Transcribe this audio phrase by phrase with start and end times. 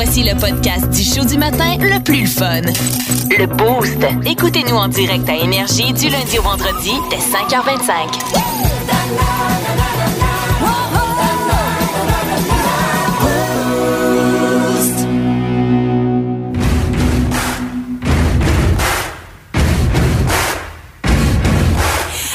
[0.00, 2.60] Voici le podcast du show du matin le plus fun.
[3.36, 3.98] Le Boost.
[4.24, 8.06] Écoutez-nous en direct à Énergie du lundi au vendredi dès 5h25.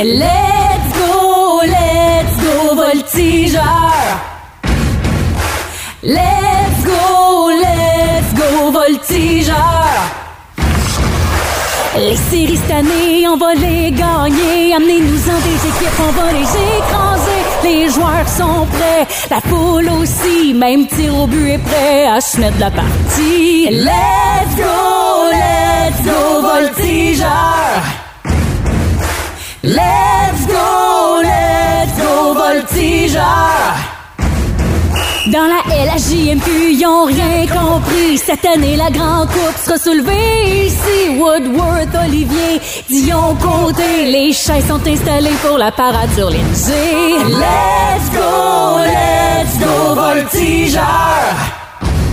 [0.04, 3.64] Let's go, let's go, voltigeur.
[6.04, 6.53] Let's
[6.94, 10.24] go, let's go, voltigeur.
[11.96, 14.74] Les séries cette année, on va les gagner.
[14.74, 17.42] Amenez-nous-en des équipes, on va les écraser.
[17.64, 20.54] Les joueurs sont prêts, la foule aussi.
[20.56, 23.70] Même tir au but est prêt à se mettre de la partie.
[23.70, 27.84] Let's go, let's go, voltigeur.
[29.64, 33.93] Let's go, let's go, voltigeur.
[35.34, 38.20] Dans la LHJMQ, ils ont rien compris.
[38.20, 41.18] Cette année, la grande coupe sera soulevée ici.
[41.18, 44.12] Woodworth, Olivier, Dion Côté.
[44.12, 47.18] Les chaises sont installées pour la parade sur l'Élysée.
[47.30, 50.84] Let's go, let's go, voltigeur.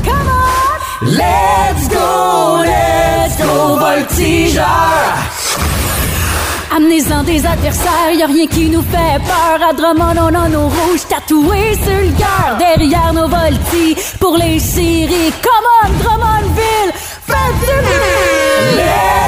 [0.03, 1.07] Come on!
[1.07, 5.40] Let's go, let's go, voltigeur.
[6.75, 9.69] Amenez-en des adversaires, y a rien qui nous fait peur.
[9.69, 12.57] À Drummond, on a nos rouges tatoués sur le cœur.
[12.59, 15.33] Derrière nos voltis, pour les séries.
[15.43, 16.93] Come on, Drummondville,
[17.27, 19.20] faites du!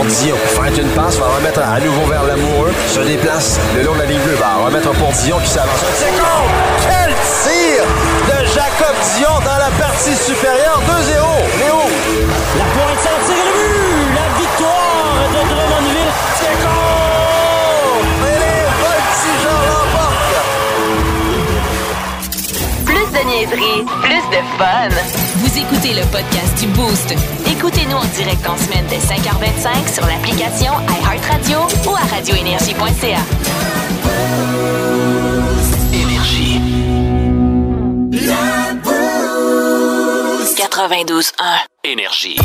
[0.00, 0.36] Pour Dion.
[0.56, 2.72] Feinte une passe, va remettre à nouveau vers l'amoureux.
[2.88, 4.36] Se déplace le long de la ligne bleue.
[4.36, 5.82] Va remettre pour Dion qui s'avance.
[5.82, 6.50] Un tir contre!
[6.88, 7.12] Quel
[7.44, 7.84] tir
[8.28, 10.80] de Jacob Dion dans la partie supérieure.
[10.88, 10.88] 2-0.
[11.60, 11.80] Léo.
[12.56, 14.16] La pointe s'en tire le but!
[14.16, 16.12] La victoire de Drummondville!
[16.38, 18.00] C'est contre!
[18.24, 20.40] Et les voltigeurs l'emportent.
[22.86, 24.92] Plus de niaiserie, plus de fun.
[25.36, 27.14] Vous écoutez le podcast du Boost.
[27.62, 33.18] Écoutez-nous en direct en semaine dès 5h25 sur l'application iHeartRadio ou à radioénergie.ca.
[35.92, 36.58] Énergie.
[40.56, 41.32] 92.1.
[41.84, 42.38] Énergie.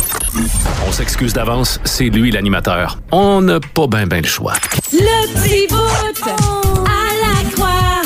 [0.86, 2.98] On s'excuse d'avance, c'est lui l'animateur.
[3.14, 4.56] On n'a pas bien ben le choix.
[4.92, 8.02] Le petit bout à la croix.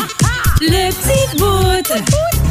[0.61, 1.91] Le petit bout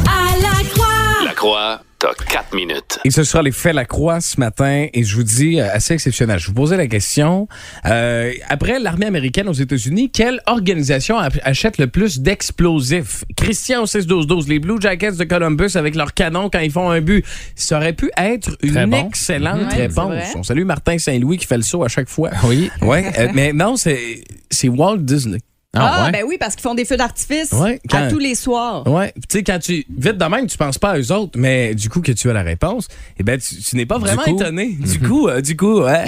[0.05, 1.23] à la croix.
[1.23, 2.99] La croix, t'as 4 minutes.
[3.03, 5.93] Et ce sera les faits la croix ce matin et je vous dis euh, assez
[5.93, 6.39] exceptionnel.
[6.39, 7.47] Je vous posais la question
[7.85, 13.25] euh, après l'armée américaine aux États-Unis, quelle organisation achète le plus d'explosifs?
[13.35, 16.71] Christian au 6 12 12 les Blue Jackets de Columbus avec leurs canons quand ils
[16.71, 17.25] font un but.
[17.55, 19.07] Ça aurait pu être une Très bon.
[19.07, 20.35] excellente Ouais, c'est réponse.
[20.35, 22.29] On salue Martin Saint-Louis qui fait le saut à chaque fois.
[22.45, 22.71] Oui.
[22.81, 25.39] Ouais, euh, mais non, c'est c'est Walt Disney.
[25.75, 26.11] Ah, ouais.
[26.11, 28.87] ben oui, parce qu'ils font des feux d'artifice Ouais, quand- à tous les soirs.
[28.87, 31.75] Ouais, tu sais quand tu vite de même, tu penses pas à eux autres, mais
[31.75, 32.87] du coup que tu as la réponse,
[33.19, 34.35] eh ben tu, tu n'es pas vraiment coup.
[34.35, 34.69] étonné.
[34.79, 36.05] Du coup, euh, du coup, ouais.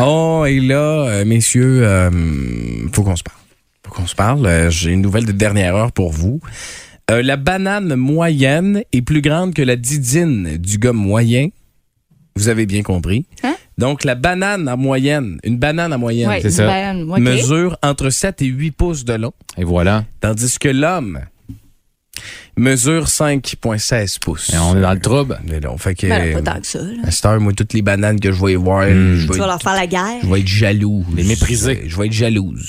[0.00, 0.76] Oh, et là,
[1.06, 2.10] euh, messieurs, euh,
[2.92, 3.38] faut qu'on se parle.
[3.86, 4.46] Faut qu'on se parle.
[4.46, 6.40] Euh, J'ai une nouvelle de dernière heure pour vous.
[7.10, 11.48] Euh, la banane moyenne est plus grande que la didine du gars moyen.
[12.36, 13.26] Vous avez bien compris.
[13.44, 13.54] Hein?
[13.78, 16.92] Donc, la banane en moyenne, une banane en moyenne, Ouais, c'est ça.
[17.18, 20.04] mesure entre 7 et 8 pouces de long, Et voilà.
[20.20, 21.20] tandis que l'homme
[22.56, 24.50] mesure 5,16 pouces.
[24.54, 25.40] Et on est dans le trouble.
[25.44, 26.06] Mais là, on fait que.
[26.06, 26.78] Ben, pas tant que ça.
[26.78, 27.02] là.
[27.04, 29.16] à cette heure, moi, toutes les bananes que je vais voir, Hmm.
[29.16, 30.20] je, Tu vais vas être, leur faire la guerre?
[30.22, 31.04] je vais être jaloux.
[31.16, 31.80] Les mépriser.
[31.84, 32.66] Je, je vais être jalouse.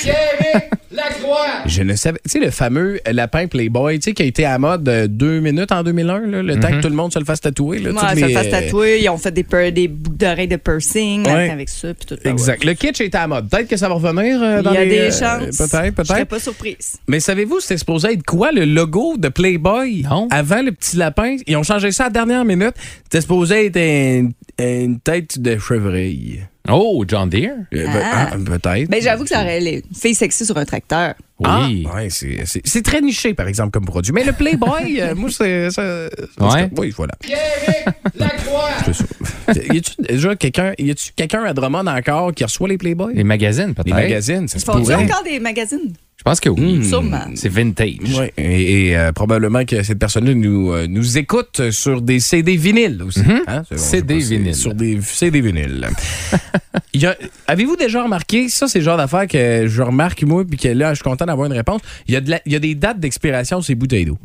[1.65, 2.19] Je ne savais.
[2.25, 5.07] Tu sais, le fameux lapin Playboy, tu sais, qui a été à la mode euh,
[5.07, 7.79] deux minutes en 2001, là, le temps que tout le monde se le fasse tatouer.
[7.79, 8.99] Là, Ouais, les, le fasse tatouer.
[9.01, 11.49] Ils ont fait des, per- des boucles d'oreilles de piercing Ouais.
[11.49, 11.93] avec ça.
[11.93, 12.63] Puis tout, Exact.
[12.63, 13.49] Le kitsch est à la mode.
[13.49, 15.57] Peut-être que ça va revenir euh, dans Il y a les, des euh, chances.
[15.57, 16.27] Peut-être, Je serais peut-être.
[16.27, 16.97] pas surprise.
[17.07, 20.27] Mais savez-vous, c'était supposé être quoi le logo de Playboy Non.
[20.31, 21.37] avant le petit lapin?
[21.47, 22.73] Ils ont changé ça à la dernière minute.
[23.03, 26.45] C'était supposé être une, une tête de chevreuil.
[26.69, 27.51] Oh, John Deere?
[27.73, 28.29] Euh, ben, Ah.
[28.31, 28.89] ah, peut-être.
[28.89, 31.13] Mais j'avoue que ça aurait les filles sexy sur un tracteur.
[31.39, 31.85] Oui.
[31.91, 34.11] Ah, ouais, c'est, c'est- c'est très niché, par exemple, comme produit.
[34.13, 35.67] Mais le Playboy, euh, moi, c'est.
[36.39, 36.69] Ouais.
[36.77, 37.13] Oui, voilà.
[39.47, 43.13] Y a-tu déjà quelqu'un, y a-tu quelqu'un à Drummond encore qui reçoit les Playboy?
[43.13, 43.85] Les magazines, peut-être.
[43.87, 44.95] Les magazines, ça Ils se pourrait.
[44.95, 45.93] encore des magazines?
[46.25, 46.83] Je pense que oui.
[46.83, 47.25] Sûrement.
[47.35, 48.17] C'est vintage.
[48.17, 52.55] Ouais, et, et, euh, probablement que cette personne-là nous, euh, nous écoute sur des CD
[52.57, 53.19] vinyles aussi.
[53.47, 53.61] Hein?
[53.69, 54.55] C'est- CD vinyles.
[54.55, 55.87] Sur des CD vinyles.
[56.93, 57.15] Il y a-
[57.47, 60.89] Avez-vous déjà remarqué, ça c'est le genre d'affaire que je remarque moi, puis que là
[60.91, 61.81] je suis content d'avoir une réponse.
[62.07, 64.17] Il y, a de la- il y a des dates d'expiration sur les bouteilles d'eau.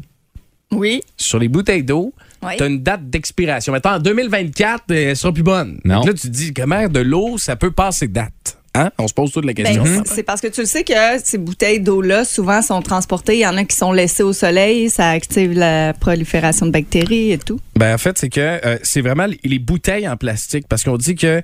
[0.73, 1.03] Oui.
[1.19, 2.53] Sur les bouteilles d'eau, Oui.
[2.57, 3.73] tu as une date d'expiration.
[3.75, 5.81] Maintenant, en 2024, euh, elle sera plus bonne.
[5.85, 5.97] Non.
[5.97, 8.57] Donc là, tu te dis, comment de l'eau, ça peut passer date?
[8.75, 8.91] Hein?
[8.99, 9.85] On se pose toute la Ben, question.
[10.07, 10.93] C'est parce que tu le sais que
[11.25, 13.35] ces bouteilles d'eau-là, souvent, sont transportées.
[13.35, 14.89] Il y en a qui sont laissées au soleil.
[14.91, 17.59] Ça active la prolifération de bactéries et tout.
[17.77, 20.97] Ben, en fait, c'est que euh, c'est vraiment les- les bouteilles en plastique parce qu'on
[20.97, 21.43] dit que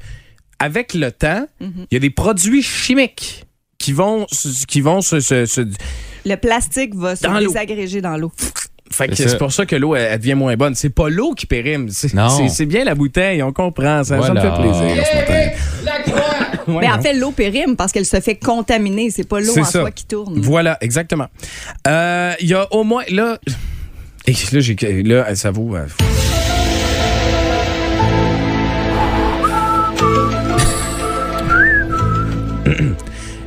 [0.60, 3.44] avec le temps, il y a des produits chimiques
[3.78, 5.66] qui vont se- qui vont se, se- se-
[6.24, 7.48] Le plastique va se Dans l'eau.
[7.48, 8.30] désagréger dans l'eau.
[8.90, 10.74] fait que C'est pour ça que l'eau elle, elle devient moins bonne.
[10.76, 12.28] C'est pas l'eau qui périme, c'est Non.
[12.30, 15.50] c'est- c'est bien la bouteille, on comprend, ça, ça me fait plaisir ce matin.
[16.68, 17.02] Ouais, Mais en non.
[17.02, 19.10] fait, l'eau périme parce qu'elle se fait contaminer.
[19.10, 19.80] C'est pas l'eau en ça.
[19.82, 20.40] soi qui tourne.
[20.40, 21.26] Voilà, exactement.
[21.86, 23.38] Euh, Il y a au moins là
[24.26, 25.86] et là j'ai là ça vaut euh,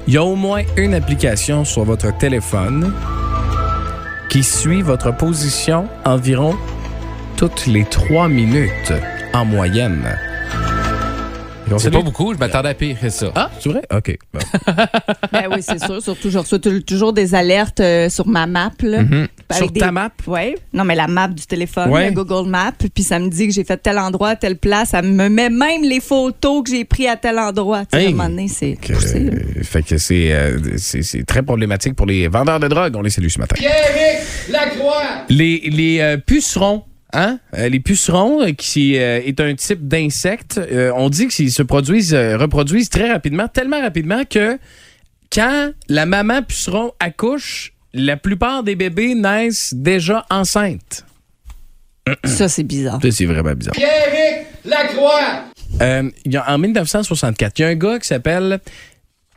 [0.08, 2.94] Il y a au moins une application sur votre téléphone
[4.30, 6.56] qui suit votre position environ
[7.38, 8.94] toutes les trois minutes
[9.34, 10.04] en moyenne.
[11.72, 13.32] On C'est pas beaucoup, je m'attendais à pire que ça.
[13.36, 13.82] Ah, c'est vrai?
[13.94, 14.18] OK.
[14.34, 14.40] Bon.
[15.32, 16.02] Ben oui, c'est sûr.
[16.02, 18.72] Surtout, je reçois tou- toujours des alertes euh, sur ma map.
[18.82, 19.28] Là, Mhm.
[19.52, 20.12] Sur ta map?
[20.28, 20.56] Oui.
[20.74, 22.08] Non, mais la map du téléphone, Ouais.
[22.10, 22.72] le Google Maps.
[22.94, 24.90] Puis ça me dit que j'ai fait tel endroit, telle place.
[24.90, 27.86] Ça me met même les photos que j'ai prises à tel endroit.
[27.86, 28.06] Tu sais, Hey.
[28.08, 29.32] à un moment donné, c'est Que, poussé, là.
[29.34, 32.96] euh, fait que c'est, euh, c'est, c'est très problématique pour les vendeurs de drogue.
[32.96, 33.56] On les salue ce matin.
[35.30, 36.84] Les, les euh, pucerons.
[37.14, 37.40] Hein?
[37.58, 41.64] Euh, les pucerons, euh, qui euh, est un type d'insecte, euh, on dit qu'ils se
[41.64, 44.60] produisent, euh, reproduisent très rapidement, tellement rapidement que
[45.32, 51.04] quand la maman puceron accouche, la plupart des bébés naissent déjà enceintes.
[52.26, 53.00] Ça, c'est bizarre.
[53.02, 53.76] Ça, c'est vraiment bizarre.
[55.82, 58.60] Euh, a- en 1964, il y a un gars qui s'appelle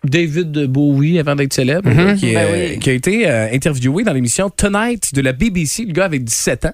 [0.05, 2.79] David Bowie, avant d'être célèbre, qui, Ben euh, oui.
[2.81, 5.85] qui a été euh, interviewé dans l'émission Tonight de la BBC.
[5.85, 6.73] Le gars avait 17 ans.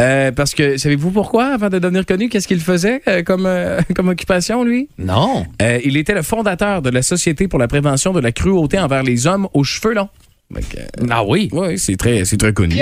[0.00, 3.80] Euh, parce que, savez-vous pourquoi, avant de devenir connu, qu'est-ce qu'il faisait euh, comme, euh,
[3.96, 4.88] comme occupation, lui?
[4.98, 5.44] Non.
[5.60, 9.02] Euh, il était le fondateur de la Société pour la prévention de la cruauté envers
[9.02, 10.08] les hommes aux cheveux longs.
[10.50, 11.48] Donc, euh, Ah oui?
[11.52, 12.76] oui, c'est très, c'est très connu.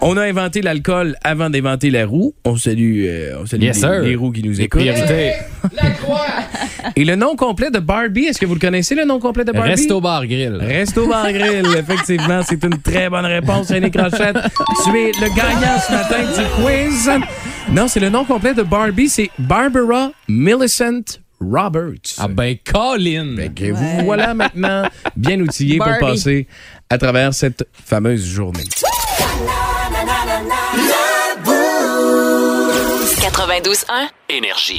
[0.00, 2.34] On a inventé l'alcool avant d'inventer la roue.
[2.44, 4.80] On salue, euh, on salue Yes, les, roues qui nous écoutent.
[4.82, 5.32] priorités.
[6.96, 9.52] Et le nom complet de Barbie, est-ce que vous le connaissez, le nom complet de
[9.52, 9.70] Barbie?
[9.70, 10.56] Resto Bar Grill.
[10.60, 14.36] Resto Bar Grill, effectivement, c'est une très bonne réponse, René Crochette.
[14.84, 17.10] Tu es le gagnant ce matin du quiz.
[17.70, 22.16] Non, c'est le nom complet de Barbie, c'est Barbara Millicent Roberts.
[22.18, 23.36] Ah ben, Colin.
[23.54, 26.46] Que vous voilà maintenant bien outillés pour passer
[26.88, 28.64] à travers cette fameuse journée.
[33.20, 34.08] 92.1.
[34.28, 34.78] Énergie.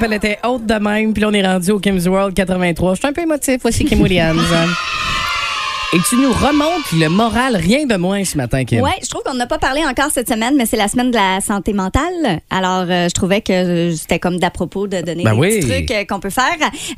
[0.00, 0.10] World!
[0.10, 2.94] Me rappel était haute de même, puis on est rendu au Kim's World 83.
[2.94, 4.40] Je suis un peu émotif, voici Kim Williams.
[5.94, 8.82] Et tu nous remontes le moral rien de moins ce matin, Kim.
[8.82, 11.16] Ouais, je trouve qu'on n'a pas parlé encore cette semaine, mais c'est la semaine de
[11.16, 12.40] la santé mentale.
[12.50, 15.60] Alors, euh, je trouvais que euh, c'était comme d'à propos de donner Ben des oui.
[15.60, 16.44] petits trucs euh, qu'on peut faire.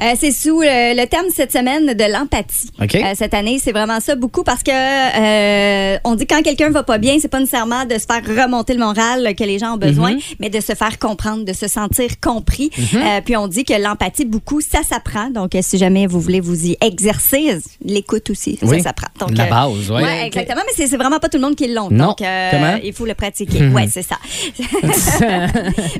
[0.02, 2.72] Euh, c'est sous le thème cette semaine de l'empathie.
[2.82, 2.96] OK.
[2.96, 6.98] Euh, cette année, c'est vraiment ça beaucoup parce que on dit quand quelqu'un va pas
[6.98, 10.14] bien, c'est pas nécessairement de se faire remonter le moral que les gens ont besoin,
[10.14, 10.20] Mhm.
[10.40, 12.72] mais de se faire comprendre, de se sentir compris.
[12.94, 15.30] Euh, puis on dit que l'empathie, beaucoup, ça s'apprend.
[15.30, 18.79] Donc, si jamais vous voulez vous y exercer, l'écoute aussi, Oui.
[18.82, 18.92] Ça.
[19.18, 20.02] Donc, La euh, base, ouais.
[20.02, 21.88] Ouais, exactement, mais c'est vraiment pas tout le monde qui l'ont.
[21.88, 22.78] Donc, euh, Comment?
[22.82, 23.68] il faut le pratiquer.
[23.68, 24.16] Ouais, c'est ça.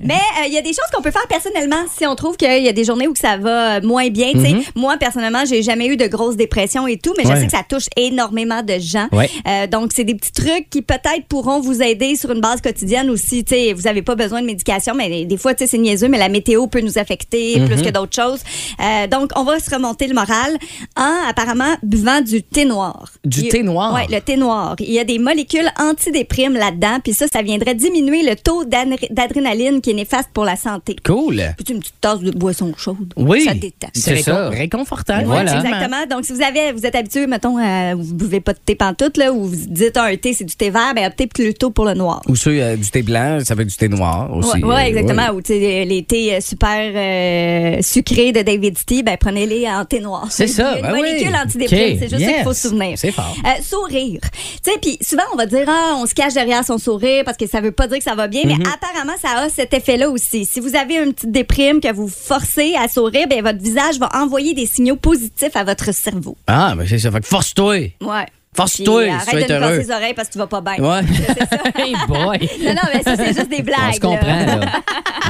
[0.02, 2.62] mais euh, il y a des choses qu'on peut faire personnellement si on trouve qu'il
[2.62, 4.32] y a des journées où ça va moins bien.
[4.32, 4.56] sais.
[4.74, 7.34] Moi, personnellement, j'ai jamais eu de grosses dépressions et tout, mais Ouais.
[7.36, 9.08] je sais que ça touche énormément de gens.
[9.12, 9.30] Ouais.
[9.46, 13.10] Euh, donc, c'est des petits trucs qui peut-être pourront vous aider sur une base quotidienne
[13.10, 13.44] aussi.
[13.44, 16.08] Tu sais, vous n'avez pas besoin de médication, mais des- fois, tu sais, c'est niaiseux,
[16.08, 18.40] mais la météo peut nous affecter plus que d'autres choses.
[18.80, 20.56] Euh, donc, on va se remonter le moral
[20.96, 23.04] en apparemment buvant du thé noir.
[23.24, 23.92] Du thé noir?
[23.94, 24.76] Oui, le thé noir.
[24.78, 29.12] Il y a des molécules antidéprimes là-dedans, puis ça, ça viendrait diminuer le taux d'adr-
[29.12, 30.96] d'adrénaline qui est néfaste pour la santé.
[31.04, 31.42] Cool.
[31.56, 33.12] Puis une petite tasse de boisson chaude.
[33.16, 33.42] Oui.
[33.44, 33.88] Ça détend.
[33.94, 34.48] C'est ça.
[34.50, 35.18] récon- réconfortant.
[35.18, 35.56] Ouais, Voilà.
[35.56, 36.06] Exactement.
[36.10, 39.16] Donc, si vous avez, vous êtes habitué, mettons, à, vous buvez pas de thé pantoute,
[39.16, 41.84] là, ou vous dites ah, un thé, c'est du thé vert, ben optez plutôt pour
[41.84, 42.22] le noir.
[42.28, 44.62] Ou ceux euh, du thé blanc, ça fait du thé noir aussi.
[44.62, 45.22] Oui, Euh, exactement.
[45.28, 45.30] ouais.
[45.34, 49.84] Ou tu sais, les thés euh, super euh, sucrés de David Tea, ben prenez-les en
[49.84, 50.26] thé noir.
[50.30, 50.98] C'est ça, une ben oui.
[51.00, 52.59] molécule c'est juste ça qu'il faut yes.
[52.59, 52.96] se souvenir.
[52.98, 53.34] C'est fort.
[53.44, 54.20] Euh, sourire.
[54.64, 57.36] Tu sais, puis souvent on va dire ah, on se cache derrière son sourire parce
[57.36, 58.58] que ça veut pas dire que ça va bien, Mm-hmm.
[58.58, 60.44] mais apparemment ça a cet effet-là aussi.
[60.46, 64.08] Si vous avez une petite déprime que vous forcez à sourire, ben votre visage va
[64.14, 66.36] envoyer des signaux positifs à votre cerveau.
[66.46, 67.10] Ah, ben c'est ça.
[67.10, 67.92] Fait que force-toi.
[68.00, 68.26] Ouais.
[68.52, 69.78] Force-toi, si arrête de heureux.
[69.78, 70.74] les oreilles parce que tu vas pas bien.
[70.78, 71.02] Ouais.
[71.76, 72.50] Hey boy!
[72.64, 73.78] Non, non, mais ça, c'est juste des blagues.
[73.90, 74.60] On se comprend, là.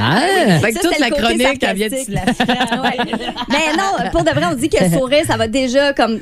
[0.03, 0.59] Ah!
[0.59, 1.93] Fait que Ça, toute la chronique, elle vient de.
[1.93, 2.97] Ouais.
[3.49, 6.19] Mais non, pour de vrai, on dit que sourire, ça va déjà comme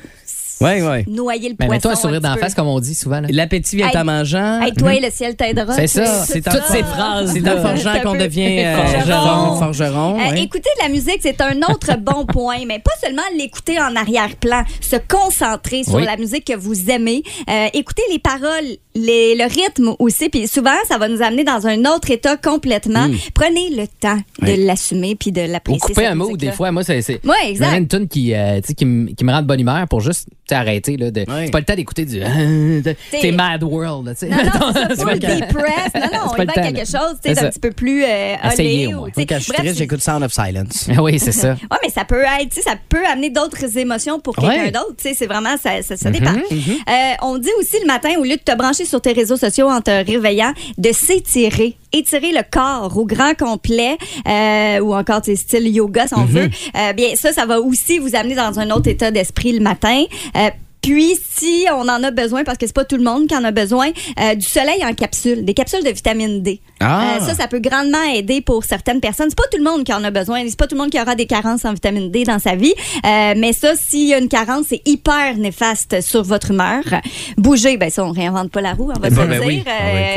[0.62, 1.06] Oui, oui.
[1.08, 1.72] noyer le Mais poisson.
[1.72, 3.22] mets-toi un sourire d'en face, comme on dit souvent.
[3.22, 3.28] là.
[3.32, 4.62] L'appétit vient en mangeant.
[4.62, 5.74] Hey, toi, le ciel t'aidera.
[5.74, 6.06] C'est ça.
[6.26, 7.32] C'est toutes ces phrases.
[7.34, 10.20] C'est en forgeant qu'on devient euh, Forgeron.
[10.20, 10.36] Euh.
[10.36, 14.64] Écouter de la musique, c'est un autre bon point, mais pas seulement l'écouter en arrière-plan,
[14.82, 19.94] se concentrer sur la musique que vous aimez, euh, écouter les paroles, les- le rythme
[20.00, 23.08] aussi, puis souvent, ça va nous amener dans un autre état complètement.
[23.34, 24.66] Prenez le temps de Oui.
[24.66, 25.80] l'assumer puis de Ou l'apprécier.
[25.80, 26.72] couper cette un mot, des fois.
[26.72, 27.02] Moi, c'est.
[27.02, 27.78] c'est- Ouais, exact.
[27.78, 30.02] Une tune qui, euh, tu sais, qui, me- qui me rend de bonne humeur pour
[30.02, 30.98] juste arrêter.
[30.98, 31.46] De, Ouais.
[31.46, 32.20] C'est pas le temps d'écouter du.
[33.12, 34.06] C'est Mad World.
[34.06, 35.94] Non, non, c'est ça, c'est pas le press.
[35.96, 36.86] Non, non, on pas y le va temps, quelque là.
[37.00, 37.50] chose, tu sais, C'est d'un ça.
[37.50, 40.34] petit peu plus euh, Essayez, olé ou, sais, Quand je suis triste, j'écoute Sound of
[40.34, 40.88] Silence.
[41.02, 41.52] oui, c'est ça.
[41.52, 44.96] Ouais, mais ça peut être, tu sais, ça peut amener d'autres émotions pour quelqu'un d'autre.
[44.98, 46.32] Tu sais, c'est vraiment, ça, ça, ça dépend.
[46.34, 46.92] Euh,
[47.22, 49.82] on dit aussi le matin, au lieu de te brancher sur tes réseaux sociaux en
[49.82, 51.76] te réveillant, de s'étirer.
[51.92, 56.26] Étirer le corps au grand complet euh, ou encore, tu sais, style yoga, si on
[56.26, 56.50] veut.
[56.76, 60.04] Euh, bien, ça, ça va aussi vous amener dans un autre état d'esprit le matin.
[60.36, 60.50] Euh,
[60.82, 63.44] puis, si on en a besoin, parce que c'est pas tout le monde qui en
[63.44, 66.62] a besoin, euh, du soleil en capsule, des capsules de vitamine D.
[66.80, 67.18] Ah.
[67.18, 69.28] Euh, ça, ça peut grandement aider pour certaines personnes.
[69.30, 70.44] C'est pas tout le monde qui en a besoin.
[70.48, 72.74] C'est pas tout le monde qui aura des carences en vitamine D dans sa vie.
[73.06, 76.82] Euh, mais ça, s'il y a une carence, c'est hyper néfaste sur votre humeur.
[77.38, 79.44] Bouger, ben ça, on réinvente pas la roue, on va Ben, se ben dire.
[79.46, 79.64] oui.
[79.68, 79.72] Ah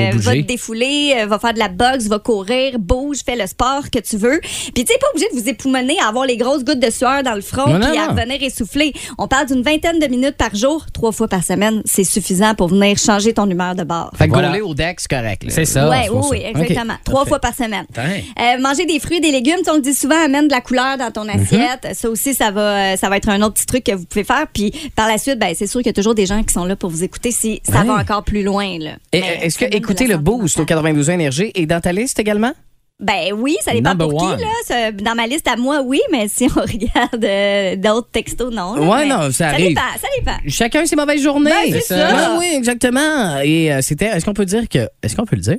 [0.08, 0.24] Euh, bouger.
[0.24, 3.90] va te défouler, euh, va faire de la boxe, va courir, bouge, fais le sport
[3.92, 4.40] que tu veux.
[4.40, 7.22] Puis tu sais, pas obligé de vous époumoner à avoir les grosses gouttes de sueur
[7.22, 8.92] dans le front puis à revenir essoufflé.
[9.18, 11.82] On parle d'une vingtaine de minutes par jour, trois fois par semaine.
[11.84, 14.10] C'est suffisant pour venir changer ton humeur de bord.
[14.16, 14.62] Fait que Voilà.
[14.64, 15.42] au deck, c'est correct.
[15.48, 15.88] C'est ça.
[15.88, 16.51] Ouais, oui, oui, ça.
[16.60, 16.94] Exactement.
[17.04, 17.86] Trois fois par semaine.
[17.98, 20.96] Euh, manger des fruits et des légumes, on le dit souvent, amène de la couleur
[20.98, 21.88] dans ton assiette.
[21.94, 24.24] Ça aussi, ça va, euh, ça va être un autre petit truc que vous pouvez
[24.24, 24.46] faire.
[24.52, 26.64] Puis par la suite, ben, c'est sûr qu'il y a toujours des gens qui sont
[26.64, 27.86] là pour vous écouter si ça Ouais.
[27.86, 28.78] va encore plus loin.
[29.12, 30.76] Est-ce ça que écouter le boost au mentale.
[30.76, 32.52] 92 Énergie est dans ta liste également?
[33.00, 34.36] Ben oui, ça dépend Number pour one.
[34.36, 34.42] qui.
[34.44, 34.48] Là.
[34.64, 38.76] Ça- Dans ma liste à moi, oui, mais si on regarde euh, d'autres textos, non.
[38.76, 38.82] là.
[38.82, 39.68] Ouais, non, ça arrive.
[39.70, 40.36] dépend, ça dépend.
[40.46, 41.50] Chacun ses mauvaises journées.
[41.50, 41.96] Ben, c'est ça.
[42.34, 43.38] Ouais, oui, exactement.
[43.42, 45.58] Et euh, c'était, est-ce qu'on peut dire que, est-ce qu'on peut le dire?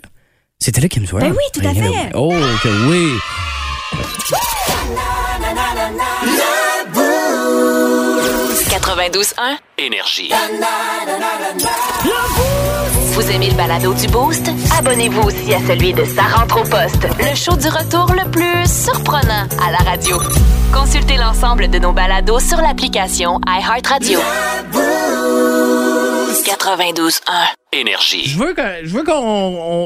[0.63, 1.27] C'était Kim World.
[1.27, 2.12] Ben oui, tout à fait.
[2.13, 2.32] Oh,
[2.63, 3.20] que oui.
[8.70, 9.58] 92.1.
[9.77, 10.32] Énergie.
[13.12, 14.50] Vous aimez le balado du Boost?
[14.79, 18.65] Abonnez-vous aussi à celui de Sa rentre au poste, le show du retour le plus
[18.65, 20.17] surprenant à la radio.
[20.73, 24.19] Consultez l'ensemble de nos balados sur l'application iHeartRadio.
[26.45, 27.31] 92.1.
[27.71, 28.23] Énergie.
[28.25, 29.13] Je veux que, je veux qu'on,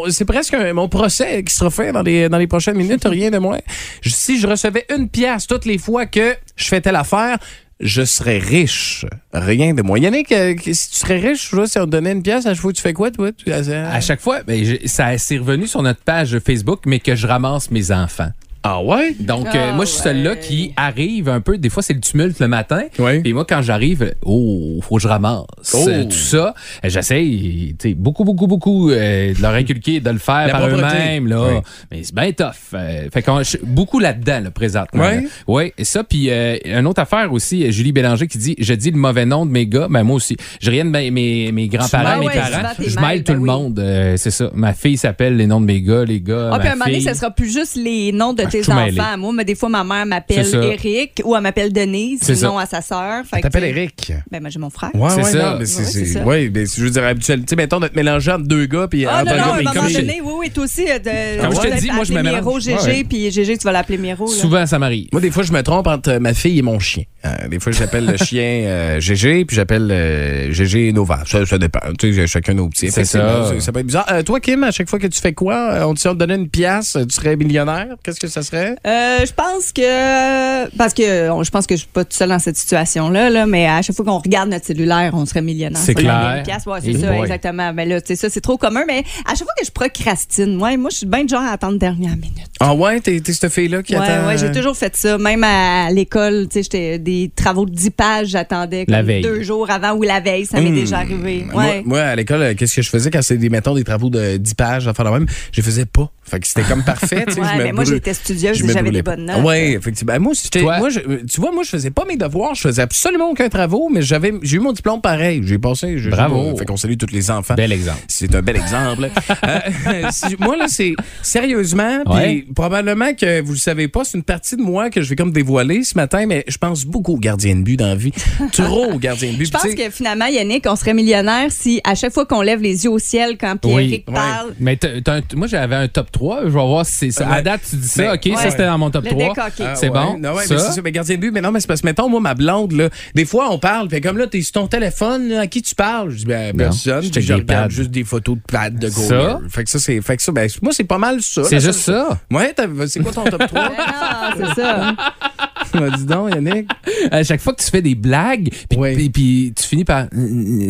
[0.05, 3.03] on- c'est presque un- mon procès qui sera fait dans les, dans les prochaines minutes,
[3.05, 3.59] rien de moins.
[4.01, 7.37] Je- si je recevais une pièce toutes les fois que je fais telle affaire,
[7.79, 9.05] je serais riche.
[9.33, 9.99] Rien de moins.
[9.99, 12.45] Yannick, euh, que- si tu serais riche, je vois, si on te donnait une pièce,
[12.45, 13.29] à chaque fois tu fais quoi, toi?
[13.31, 17.15] Tu- À chaque fois, ben, je- ça s'est revenu sur notre page Facebook, mais que
[17.15, 18.29] je ramasse mes enfants.
[18.69, 19.15] Ah ouais?
[19.19, 21.57] Donc, euh, Ah moi, je suis celui-là qui arrive un peu.
[21.57, 22.81] Des fois, c'est le tumulte le matin.
[22.99, 23.21] Oui.
[23.23, 25.85] Et moi, quand j'arrive, oh, faut que je ramasse Oh.
[25.87, 26.53] euh, tout ça.
[26.83, 30.51] Euh, J'essaye, tu sais, beaucoup, beaucoup, beaucoup euh, de leur inculquer, de le faire La
[30.51, 31.27] par eux-mêmes.
[31.27, 31.41] là.
[31.47, 31.59] Oui.
[31.91, 32.73] Mais c'est bien tough.
[32.73, 35.05] Euh, fait qu'on je suis beaucoup là-dedans, là, présentement.
[35.07, 35.27] Oui.
[35.47, 36.03] Oui, et ça.
[36.03, 39.25] Puis, euh, une autre affaire aussi, euh, Julie Bélanger qui dit Je dis le mauvais
[39.25, 39.87] nom de mes gars.
[39.89, 40.35] Ben, moi aussi.
[40.59, 42.73] Je rien de mes, mes, mes grands-parents, mes ouais, parents.
[42.79, 43.47] Je mêle tout ben le oui.
[43.49, 43.79] monde.
[43.79, 44.51] euh, c'est ça.
[44.53, 46.49] Ma fille s'appelle les noms de mes gars, les gars.
[46.51, 48.99] Ah, puis à un moment donné, ça sera plus juste les noms de tes mêlé.
[48.99, 49.17] enfants.
[49.17, 50.63] Moi, mais des fois, ma mère m'appelle C'est ça.
[50.63, 53.23] Eric ou elle m'appelle Denise, sinon à sa sœur.
[53.33, 54.11] Elle t'appelle Eric.
[54.31, 54.91] Ben, moi, j'ai mon frère.
[54.93, 55.51] Ouais, C'est ouais, ça.
[55.53, 56.23] non, mais c'est, Ouais, c'est- c'est ça.
[56.23, 57.39] ouais, mais je veux dire, habituel.
[57.41, 59.37] Tu sais, mettons, de te mélanger entre deux gars, puis Ah entre non, un non,
[59.37, 61.69] gars, à un mais moment comme donné, oui, oui, toi aussi, euh, de, Comme je
[61.69, 62.41] te dis, moi, je me mélange.
[62.41, 63.03] Miro, GG, Ouais.
[63.07, 64.27] puis GG, tu vas l'appeler Miro.
[64.27, 65.07] Souvent, ça m'arrive.
[65.11, 67.03] Moi, des fois, je me trompe entre ma fille et mon chien.
[67.25, 71.23] Euh, des fois, j'appelle le chien euh, GG, puis j'appelle euh, GG Nova.
[71.25, 71.79] Ça, dépend.
[71.99, 72.91] Tu sais, chacun nos petits.
[72.91, 73.51] C'est ça.
[73.59, 74.05] Ça peut être bizarre.
[74.11, 76.13] Euh, toi, Kim, à chaque fois que tu fais quoi, euh, on te, si on
[76.13, 77.87] te donnait une pièce, euh, tu serais millionnaire?
[78.03, 78.75] Qu'est-ce que ça serait?
[78.85, 82.29] Euh, je pense que parce que on- je pense que je suis pas toute seule
[82.29, 85.41] dans cette situation là, là mais à chaque fois qu'on regarde notre cellulaire, on serait
[85.41, 85.79] millionnaire.
[85.81, 86.43] C'est clair.
[86.47, 87.19] ouais, c'est ça boy.
[87.21, 87.73] exactement.
[87.73, 90.61] Mais là, tu sais ça c'est trop commun mais à chaque fois que je procrastine,
[90.61, 92.33] ouais, moi je suis bien de genre à attendre dernière minute.
[92.59, 94.27] Ah ouais, t'es t'es cette fille-là qui Ouais, attend?
[94.27, 95.17] ouais, j'ai toujours fait ça.
[95.17, 99.21] Même à l'école, tu sais, j'étais des travaux de 10 pages, j'attendais La comme veille.
[99.21, 100.75] deux jours avant ou la veille, ça m'est Hmm.
[100.75, 101.45] déjà arrivé.
[101.51, 101.83] Moi, Ouais.
[101.85, 104.37] moi, à l'école, euh, qu'est-ce que je faisais quand c'était des, mettons, des travaux de
[104.37, 105.25] 10 pages, à faire la même?
[105.51, 106.09] Je faisais pas.
[106.29, 107.23] Fait que c'était comme parfait.
[107.27, 109.43] tu sais, Ouais, je mais moi, j'étais studieuse et j'avais des bonnes notes.
[109.43, 110.19] Ouais, effectivement.
[110.19, 110.77] Moi, Toi?
[110.79, 112.55] moi, je- tu vois, moi, je faisais pas mes devoirs.
[112.55, 115.41] Je faisais absolument aucun travaux, mais j'avais, j'ai eu mon diplôme pareil.
[115.45, 115.97] J'ai passé.
[115.99, 116.49] j'ai- Bravo.
[116.51, 117.55] j'ai- Fait qu'on salue tous les enfants.
[117.55, 118.01] Bel exemple.
[118.07, 119.09] C'est un bel exemple.
[119.47, 124.23] Euh, si- moi, là, c'est sérieusement, puis probablement que vous le savez pas, c'est une
[124.23, 127.19] partie de moi que je vais comme dévoiler ce matin, mais je pense beaucoup aux
[127.19, 128.11] gardiens de but dans la vie.
[128.51, 129.45] Trop aux gardiens de but.
[129.45, 132.83] Je pense que finalement, Yannick, on serait millionnaire si à chaque fois qu'on lève les
[132.85, 134.13] yeux au ciel quand Pierrick ouais.
[134.13, 136.16] parle, Mais t'as- t'as un- moi, j'avais un top 3.
[136.19, 137.25] Je vais voir si c'est ça.
[137.27, 137.35] Ouais.
[137.37, 138.13] À date, tu dis ça.
[138.13, 138.35] OK, Ouais.
[138.35, 139.23] ça, c'était dans mon top le 3.
[139.29, 139.63] décoquer.
[139.65, 139.93] Ah, C'est ouais.
[139.93, 140.17] bon.
[140.19, 140.53] Non, ouais, ça?
[140.55, 142.19] mais c'est ça, mais gardien de but, mais non, mais c'est parce que, mettons, moi,
[142.19, 145.47] ma blonde, là, des fois, on parle, comme là, t'es sur ton téléphone, là, à
[145.47, 146.09] qui tu parles?
[146.11, 149.07] Je dis, ben, personne, je je regarde juste des photos de pads de goaler.
[149.07, 149.39] Ça?
[149.49, 151.43] Fait que ça, c'est, fait que ça, ben, moi, c'est pas mal ça.
[151.43, 152.17] C'est juste ça?
[152.31, 152.53] Ouais,
[152.87, 153.69] c'est quoi ton top 3?
[154.37, 154.93] Ben c'est ça.
[155.97, 156.69] Dis donc, Yannick.
[157.11, 160.07] À chaque fois que tu fais des blagues, puis puis- tu finis par.
[160.13, 160.69] Ouais,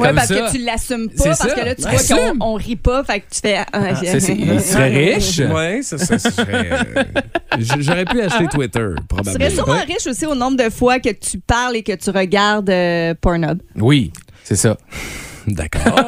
[0.00, 0.34] Comme parce ça.
[0.40, 1.44] que tu l'assumes pas, ça.
[1.46, 3.58] parce que là, tu Ben, vois qu'on on rit pas, fait que tu fais.
[3.72, 5.38] ah, C'est- c'est- Il serait riche.
[5.40, 7.04] Ouais, ça, ça, serait, euh,
[7.80, 9.34] J'aurais pu acheter Twitter, Tu probablement.
[9.38, 12.70] serais sûrement riche aussi au nombre de fois que tu parles et que tu regardes
[12.70, 13.58] euh, Pornhub.
[13.76, 14.12] Oui,
[14.44, 14.76] c'est ça.
[15.54, 16.00] D'accord.